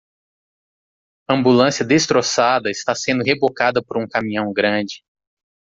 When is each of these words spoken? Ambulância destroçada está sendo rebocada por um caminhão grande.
Ambulância 1.29 1.85
destroçada 1.85 2.71
está 2.71 2.95
sendo 2.95 3.23
rebocada 3.23 3.83
por 3.83 4.01
um 4.01 4.07
caminhão 4.07 4.51
grande. 4.51 5.03